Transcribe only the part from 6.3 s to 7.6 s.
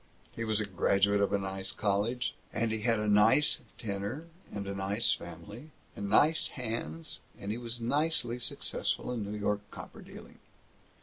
hands and he